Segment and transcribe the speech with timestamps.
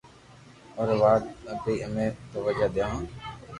[0.77, 1.23] ائرو وات
[1.63, 3.03] نيي امي توجِ ديو ھون